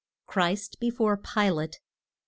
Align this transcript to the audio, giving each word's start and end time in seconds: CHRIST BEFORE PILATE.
CHRIST 0.25 0.79
BEFORE 0.79 1.15
PILATE. 1.17 1.79